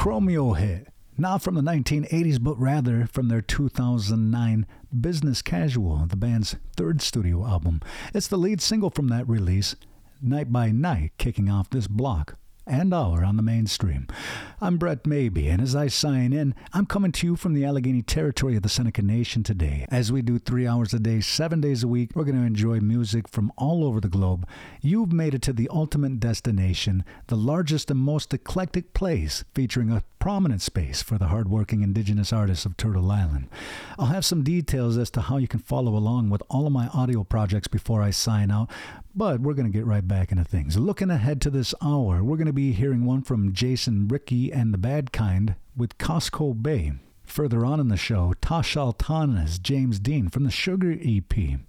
[0.00, 0.88] Chromeo hit.
[1.18, 4.66] Not from the 1980s, but rather from their 2009
[4.98, 7.82] Business Casual, the band's third studio album.
[8.14, 9.76] It's the lead single from that release,
[10.22, 12.38] Night by Night, kicking off this block
[12.70, 14.06] and hour on the mainstream.
[14.60, 18.02] I'm Brett Maybe, and as I sign in, I'm coming to you from the Allegheny
[18.02, 19.86] territory of the Seneca Nation today.
[19.90, 22.78] As we do three hours a day, seven days a week, we're going to enjoy
[22.78, 24.46] music from all over the globe.
[24.80, 30.04] You've made it to the ultimate destination, the largest and most eclectic place, featuring a
[30.20, 33.48] prominent space for the hardworking indigenous artists of Turtle Island.
[33.98, 36.88] I'll have some details as to how you can follow along with all of my
[36.88, 38.70] audio projects before I sign out,
[39.14, 40.76] but we're going to get right back into things.
[40.76, 44.72] Looking ahead to this hour, we're going to be hearing one from Jason Ricci and
[44.72, 46.92] the Bad Kind with Casco Bay.
[47.24, 51.60] Further on in the show, Tash Sultana's James Dean from the Sugar EP.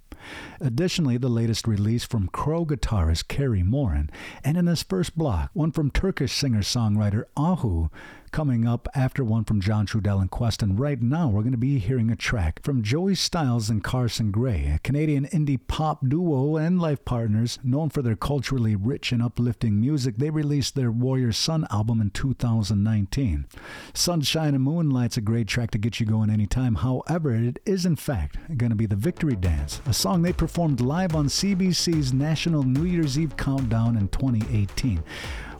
[0.60, 4.10] Additionally, the latest release from Crow guitarist Cary Morin,
[4.44, 7.88] and in this first block, one from Turkish singer songwriter Ahu
[8.32, 10.62] coming up after one from John Trudell and Kwest.
[10.62, 14.30] And right now, we're going to be hearing a track from Joey Stylez and Carsen
[14.30, 19.22] Gray, a Canadian indie pop duo and life partners known for their culturally rich and
[19.22, 20.16] uplifting music.
[20.16, 23.46] They released their Warrior Sun album in 2019.
[23.92, 26.76] Sunshine and Moonlight's a great track to get you going anytime.
[26.76, 30.80] However, it is in fact going to be the Victory Dance, a song they performed
[30.80, 35.02] live on CBC's National New Year's Eve Countdown in 2018.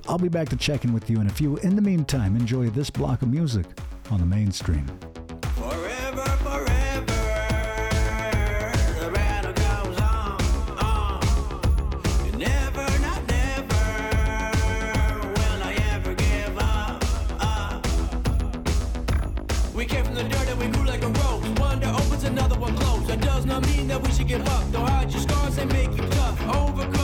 [0.09, 1.57] I'll be back to check in with you in a few.
[1.59, 3.67] In the meantime, enjoy this block of music
[4.11, 4.87] on the mainstream.
[22.25, 22.73] And another one.
[23.07, 24.73] That does not mean that we should give up.
[24.73, 26.41] Don't hide your scars, they make you tough.
[26.49, 27.02] Overcoming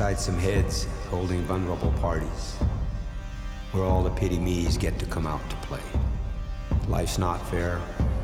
[0.00, 2.56] Inside some heads holding vulnerable parties,
[3.72, 5.82] where all the pity me's get to come out to play.
[6.88, 7.78] Life's not fair,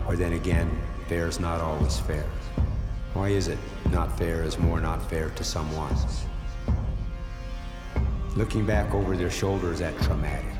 [0.09, 0.71] or then again,
[1.07, 2.25] fair's not always fair.
[3.13, 3.59] Why is it
[3.91, 5.95] not fair is more not fair to someone?
[8.37, 10.55] Looking back over their shoulders at traumatic.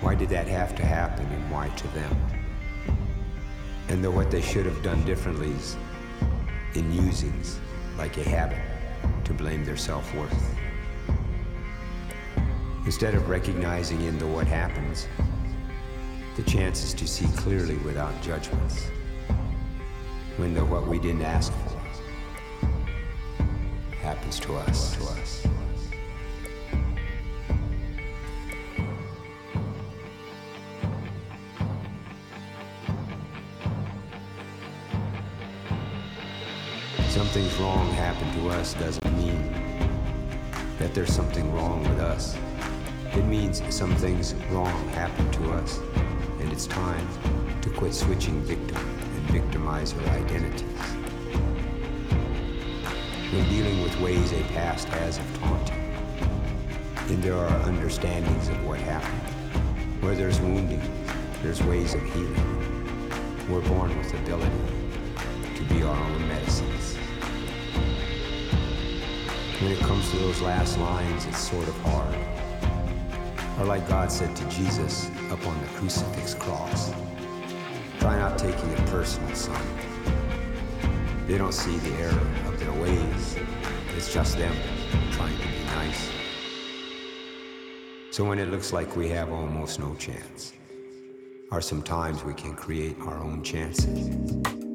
[0.00, 2.16] Why did that have to happen and why to them?
[3.90, 5.76] And though what they should have done differently is
[6.72, 7.58] in usings
[7.98, 8.75] like a habit,
[9.26, 10.56] to blame their self worth.
[12.84, 15.08] Instead of recognizing in the what happens,
[16.36, 18.86] the chances to see clearly without judgments.
[20.36, 21.76] When the what we didn't ask for
[23.96, 25.55] happens to us, to us.
[37.36, 39.52] Something's wrong happened to us doesn't mean
[40.78, 42.34] that there's something wrong with us.
[43.12, 45.78] It means some things wrong happened to us,
[46.40, 47.06] and it's time
[47.60, 50.80] to quit switching victim and victimizer identities.
[53.34, 55.94] When dealing with ways a past has of taunting,
[57.08, 60.02] and there are understandings of what happened.
[60.02, 60.80] Where there's wounding,
[61.42, 63.10] there's ways of healing.
[63.50, 64.56] We're born with ability
[65.54, 66.75] to be our own medicines.
[69.60, 72.14] When it comes to those last lines, it's sort of hard.
[73.58, 76.92] Or like God said to Jesus up on the crucifix cross,
[77.98, 79.66] try not taking it personal, son.
[81.26, 83.36] They don't see the error of their ways.
[83.96, 84.54] It's just them
[85.12, 86.10] trying to be nice.
[88.10, 90.52] So when it looks like we have almost no chance,
[91.50, 94.65] are some times we can create our own chances.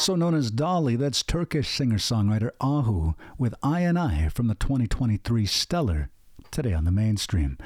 [0.00, 4.54] Also known as Dolly, that's Turkish singer songwriter Ahu with I and I from the
[4.54, 6.08] 2023 Stellar,
[6.50, 7.58] today on the mainstream.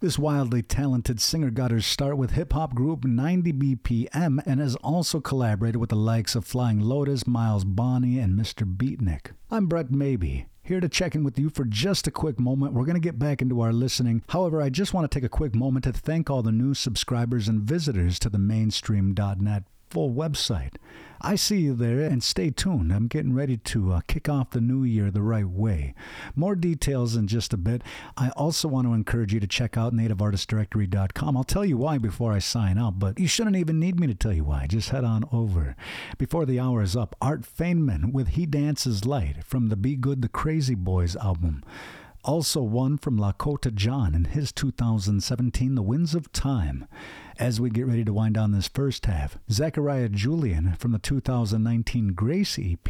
[0.00, 4.74] This wildly talented singer got her start with hip hop group 90 BPM and has
[4.82, 8.66] also collaborated with the likes of Flying Lotus, Miles Bonny, and Mr.
[8.66, 9.30] Beatnik.
[9.48, 10.46] I'm Brett Maybe.
[10.64, 12.72] Here to check in with you for just a quick moment.
[12.72, 14.24] We're going to get back into our listening.
[14.30, 17.46] However, I just want to take a quick moment to thank all the new subscribers
[17.46, 20.74] and visitors to the mainstream.net full website.
[21.20, 22.92] I see you there and stay tuned.
[22.92, 25.94] I'm getting ready to uh, kick off the new year the right way.
[26.36, 27.82] More details in just a bit.
[28.16, 31.36] I also want to encourage you to check out nativeartistdirectory.com.
[31.36, 34.14] I'll tell you why before I sign out, but you shouldn't even need me to
[34.14, 34.66] tell you why.
[34.68, 35.74] Just head on over.
[36.18, 40.22] Before the hour is up, Art Feynman with He Dances Light from the Be Good
[40.22, 41.64] the Crazy Boys album.
[42.24, 46.86] Also one from Lakota John in his 2017 The Winds of Time.
[47.38, 52.14] As we get ready to wind down this first half, Zachariah Julian from the 2019
[52.14, 52.88] Grace EP.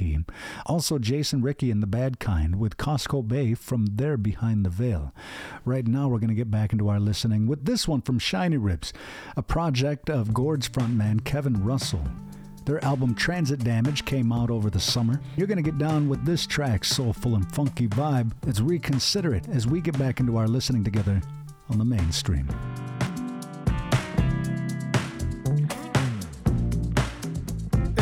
[0.64, 5.12] Also Jason Ricci and the Bad Kind with Casco Bay from There Behind the Veil.
[5.66, 8.92] Right now we're going to get back into our listening with this one from Shinyribs,
[9.36, 12.04] a project of Gourds frontman Kevin Russell.
[12.64, 15.20] Their album Transit Damage came out over the summer.
[15.36, 18.32] You're going to get down with this track's soulful and funky vibe.
[18.46, 21.20] Let's reconsider it as we get back into our listening together
[21.68, 22.48] on the mainstream.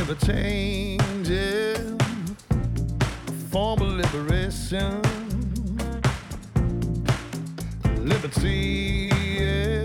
[0.08, 1.98] Ever changing,
[3.50, 5.02] form of liberation,
[8.04, 9.84] liberty, yeah,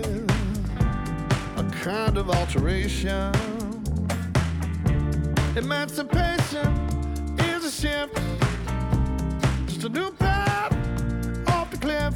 [1.56, 3.32] a kind of alteration.
[5.56, 6.72] Emancipation
[7.40, 8.16] is a shift,
[9.66, 10.72] just a new path
[11.48, 12.14] off the cliff,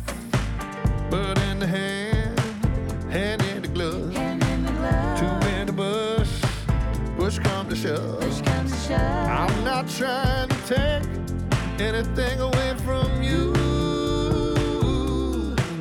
[11.81, 13.53] anything away from you,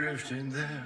[0.00, 0.84] drifting there,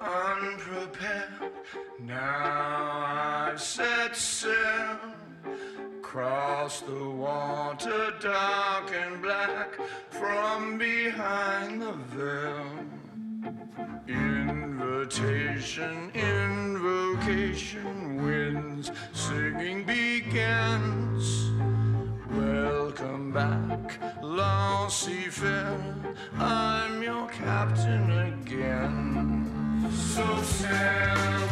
[0.00, 1.52] unprepared.
[1.98, 4.98] Now I've set sail
[5.98, 9.78] across the water, dark and black,
[10.10, 12.66] from behind the veil.
[14.08, 21.50] Invitation, invocation, winds singing begins
[23.34, 25.76] back, Lucifer.
[26.38, 29.90] I'm your captain again.
[29.92, 31.43] So sad.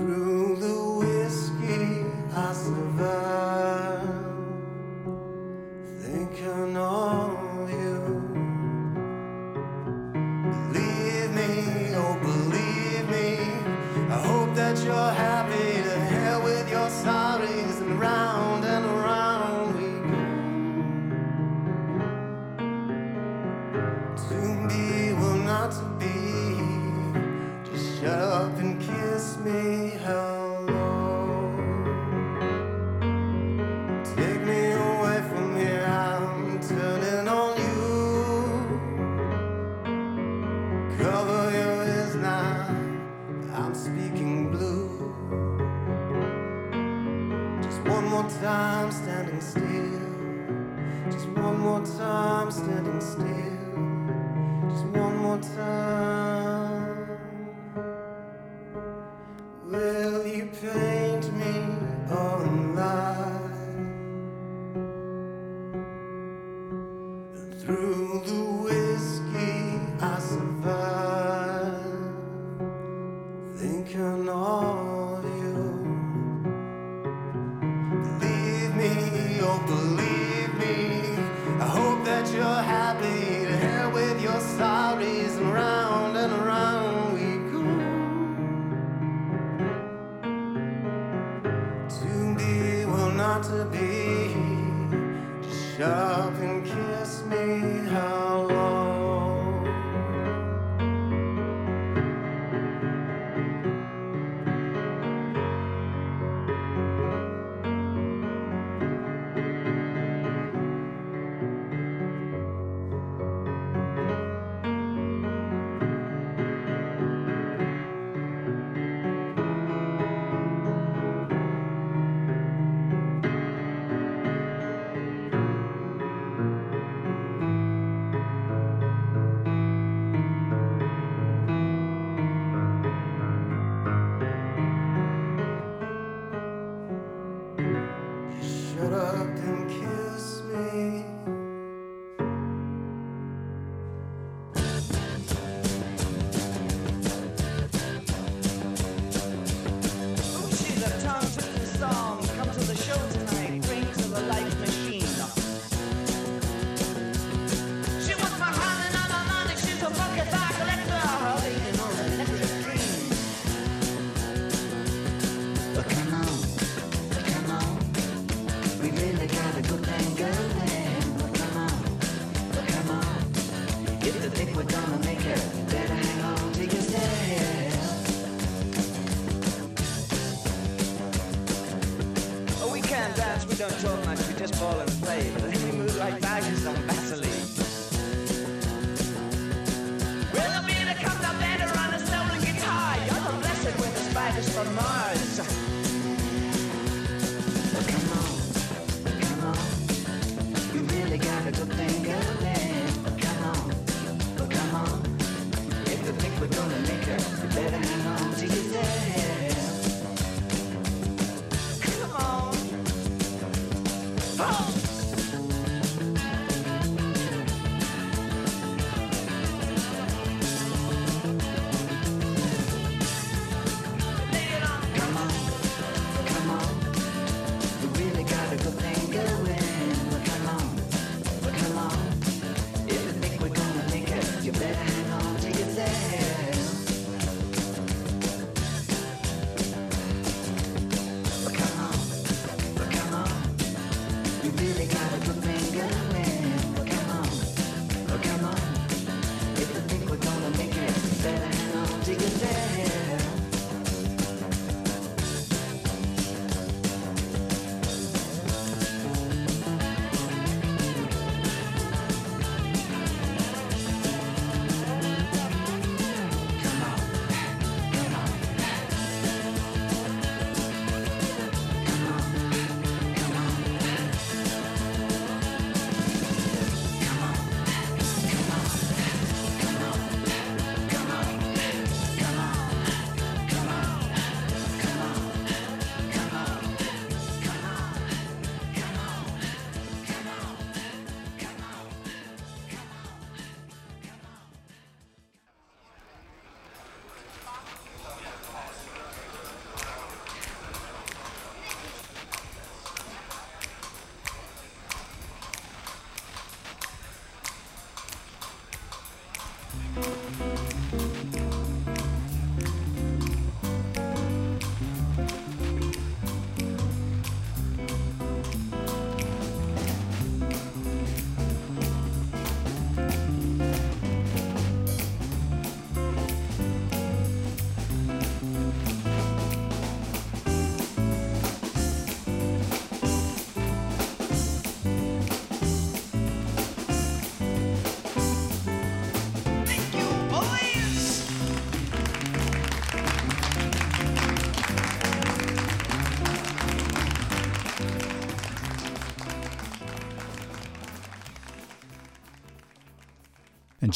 [0.00, 0.29] Through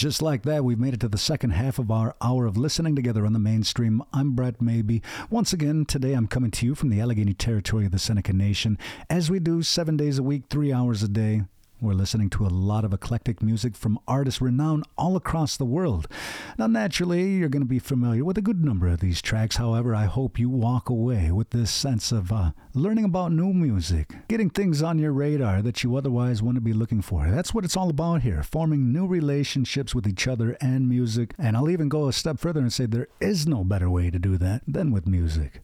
[0.05, 2.95] just like that, we've made it to the second half of our hour of listening
[2.95, 4.03] together on the mainstream.
[4.13, 5.01] I'm Brett Maybee.
[5.31, 8.77] Once again, today I'm coming to you from the Allegheny territory of the Seneca Nation,
[9.09, 11.45] as we do seven days a week, three hours a day.
[11.85, 16.09] We're listening to a lot of eclectic music from artists renowned all across the world.
[16.57, 19.57] Now, naturally, you're going to be familiar with a good number of these tracks.
[19.57, 24.15] However, I hope you walk away with this sense of uh, learning about new music,
[24.29, 27.31] getting things on your radar that you otherwise wouldn't be looking for.
[27.31, 31.35] That's what it's all about here forming new relationships with each other and music.
[31.39, 34.19] And I'll even go a step further and say there is no better way to
[34.19, 35.61] do that than with music.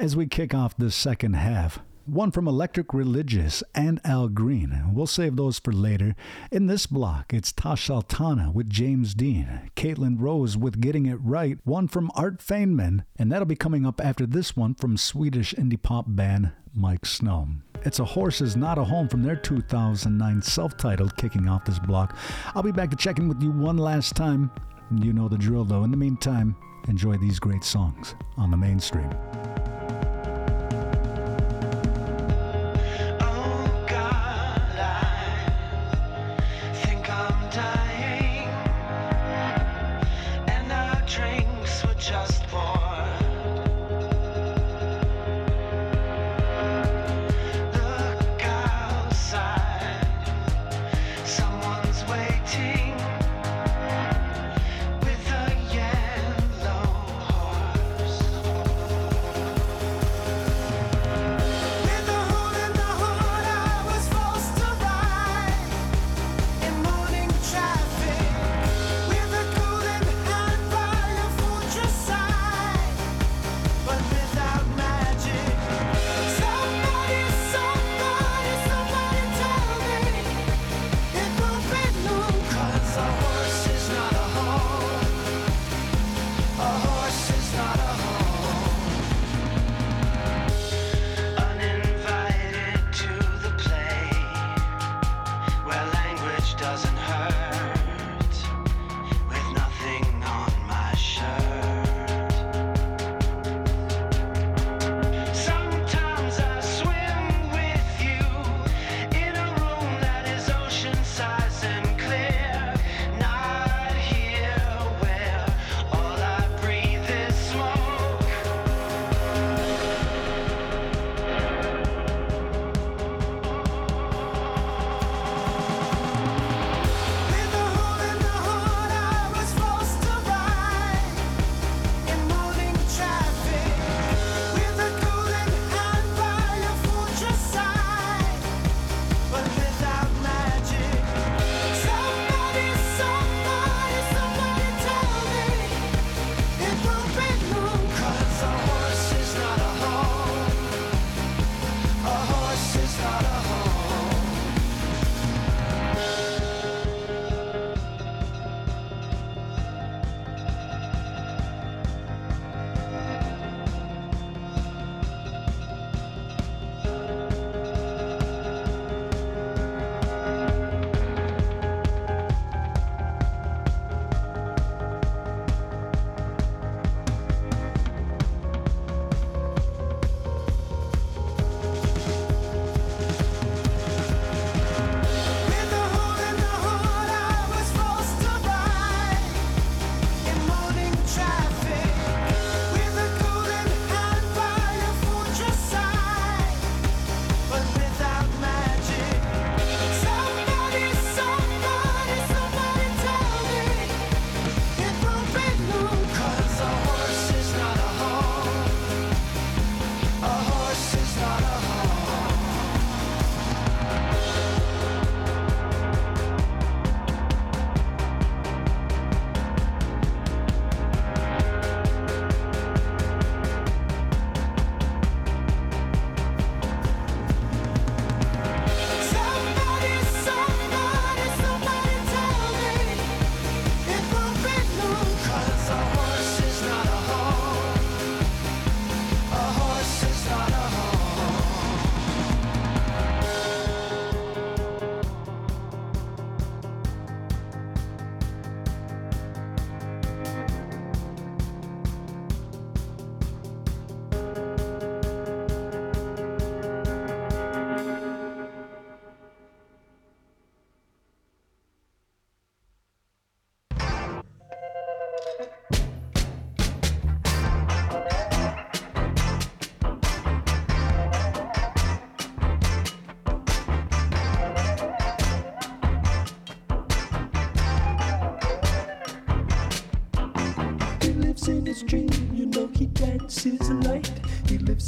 [0.00, 1.78] As we kick off this second half,
[2.10, 4.90] one from Electric Religious and Al Green.
[4.92, 6.16] We'll save those for later.
[6.50, 11.58] In this block, it's Tash Sultana with James Dean, Caitlin Rose with Getting It Right,
[11.64, 15.80] one from Art Feynman, and that'll be coming up after this one from Swedish indie
[15.80, 17.48] pop band Miike Snow.
[17.82, 21.78] It's a Horse is Not a Home from their 2009 self titled kicking off this
[21.78, 22.16] block.
[22.54, 24.50] I'll be back to check in with you one last time.
[24.94, 25.84] You know the drill, though.
[25.84, 26.56] In the meantime,
[26.88, 29.10] enjoy these great songs on the mainstream.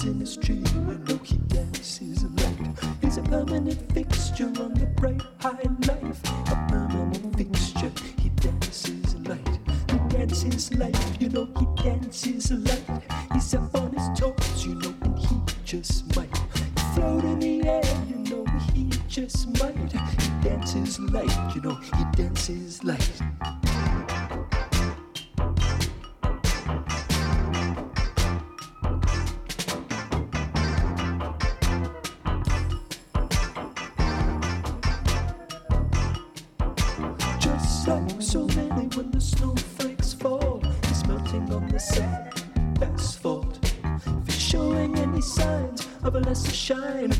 [0.05, 0.72] In his dream,
[46.73, 47.13] shine,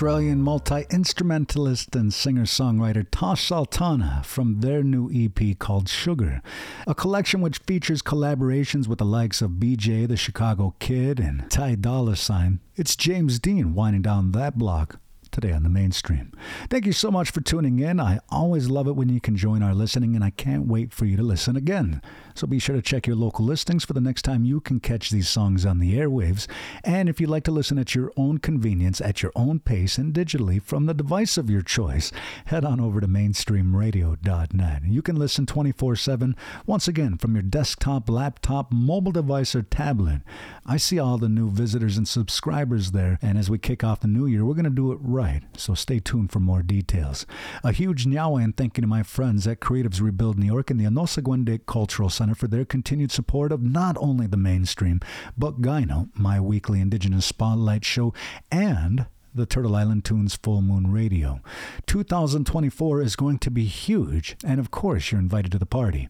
[0.00, 6.40] Australian multi instrumentalist and singer songwriter Tash Sultana from their new EP called Sugar,
[6.86, 11.74] a collection which features collaborations with the likes of BJ the Chicago Kid and Ty
[11.74, 12.60] Dolla Sign.
[12.76, 14.98] It's James Dean winding down that block
[15.30, 16.32] today on the mainstream.
[16.68, 18.00] Thank you so much for tuning in.
[18.00, 21.04] I always love it when you can join our listening, and I can't wait for
[21.04, 22.00] you to listen again.
[22.40, 25.10] So be sure to check your local listings for the next time you can catch
[25.10, 26.46] these songs on the airwaves.
[26.82, 30.14] And if you'd like to listen at your own convenience, at your own pace, and
[30.14, 32.10] digitally from the device of your choice,
[32.46, 34.82] head on over to mainstreamradio.net.
[34.86, 36.34] You can listen 24 7,
[36.64, 40.22] once again, from your desktop, laptop, mobile device, or tablet.
[40.64, 44.08] I see all the new visitors and subscribers there, and as we kick off the
[44.08, 45.42] new year, we're going to do it right.
[45.58, 47.26] So stay tuned for more details.
[47.62, 50.80] A huge nyawa and thank you to my friends at Creatives Rebuild New York and
[50.80, 55.00] the Anosaguende Cultural Center for their continued support of not only the mainstream,
[55.36, 58.12] but Gyno, my weekly Indigenous Spotlight show,
[58.50, 61.40] and the Turtle Island Tunes Full Moon Radio.
[61.86, 66.08] 2024 is going to be huge, and of course, you're invited to the party.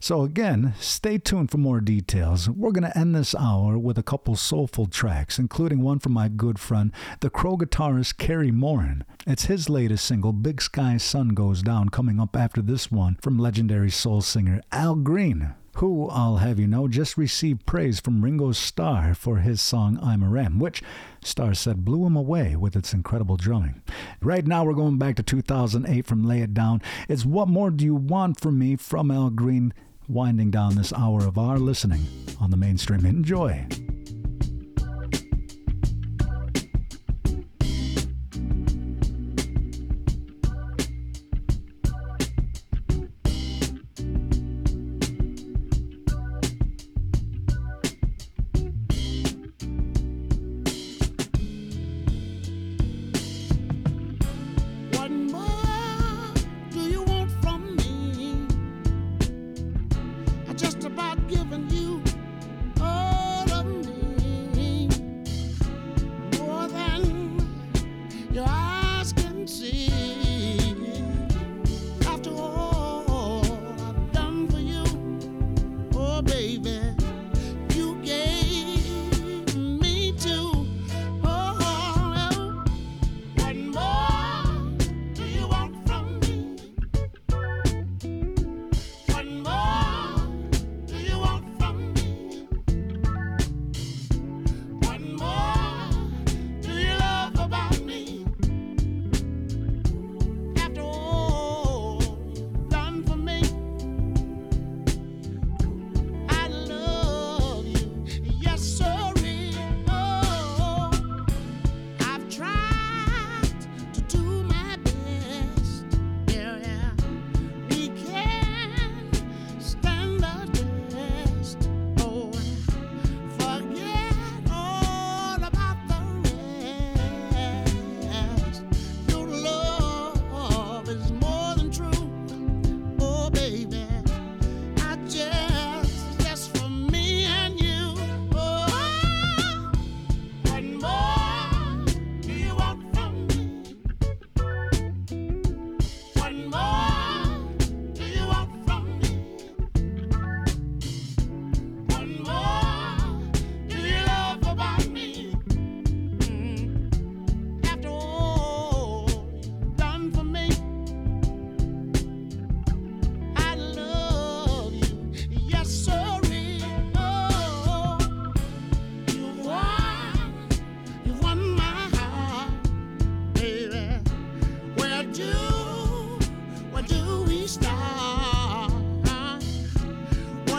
[0.00, 2.48] So, again, stay tuned for more details.
[2.48, 6.28] We're going to end this hour with a couple soulful tracks, including one from my
[6.28, 9.04] good friend, the crow guitarist Cary Morin.
[9.26, 13.38] It's his latest single, Big Sky Sun Goes Down, coming up after this one from
[13.38, 18.52] legendary soul singer Al Green who, I'll have you know, just received praise from Ringo
[18.52, 20.82] Starr for his song I'm a Ram, which
[21.24, 23.82] Starr said blew him away with its incredible drumming.
[24.20, 26.82] Right now, we're going back to 2008 from Lay It Down.
[27.08, 29.72] It's What More Do You Want From Me from Al Green,
[30.08, 32.06] winding down this hour of our listening
[32.40, 33.06] on the mainstream.
[33.06, 33.66] Enjoy.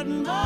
[0.03, 0.42] forgotten.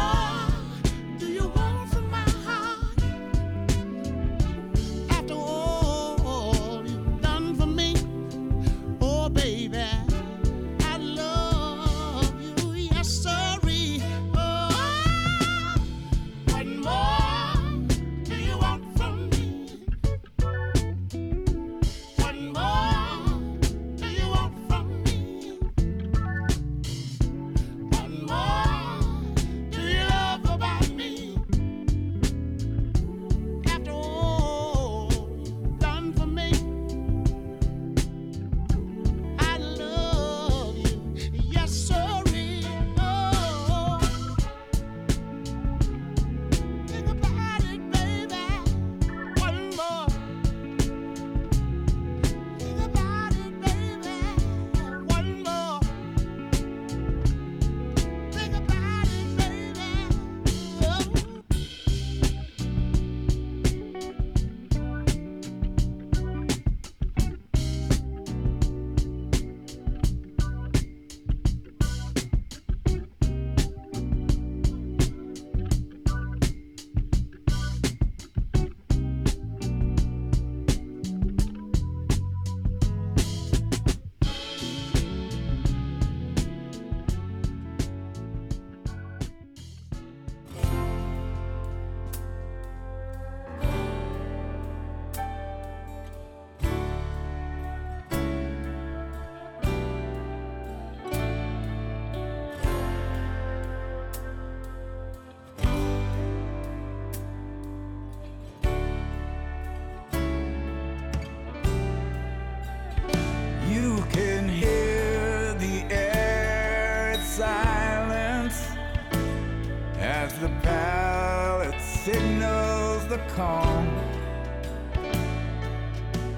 [123.18, 123.88] The calm.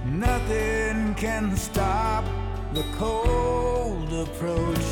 [0.06, 2.26] Nothing can stop
[2.74, 4.88] the cold approach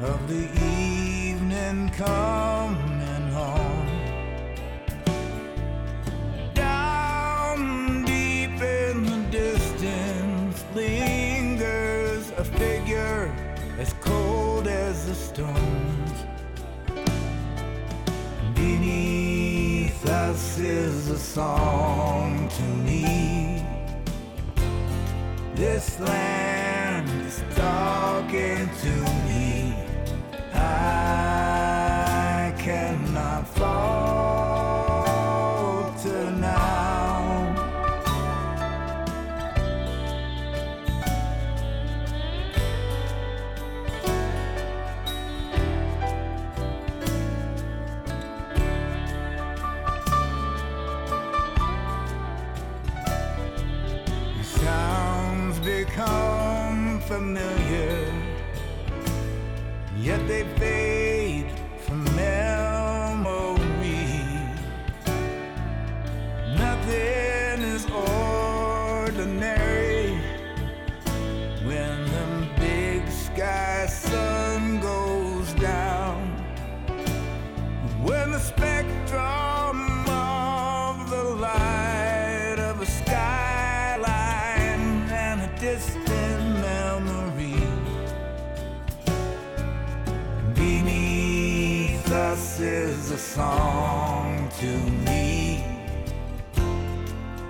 [0.00, 3.88] of the evening coming home.
[6.54, 13.32] Down deep in the distance lingers a figure
[13.78, 16.10] as cold as the stones.
[18.54, 20.99] Beneath us is
[21.34, 23.62] song to me.
[25.54, 26.39] This land
[85.60, 87.60] distant memory
[90.54, 95.62] beneath us is a song to me.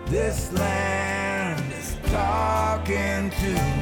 [0.06, 3.79] This land is talking to me.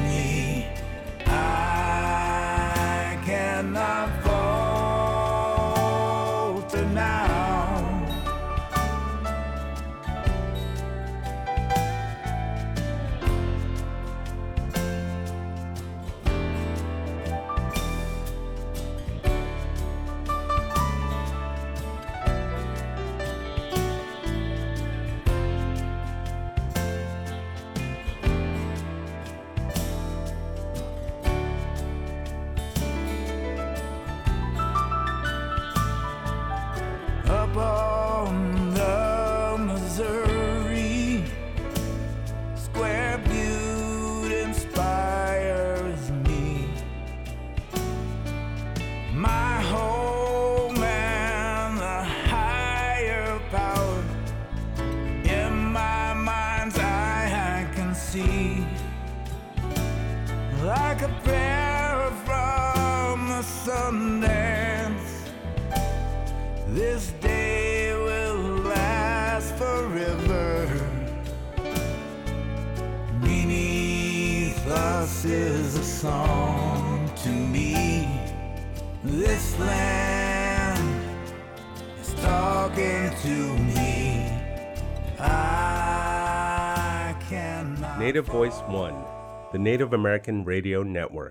[89.51, 91.27] The Native American Radio Network.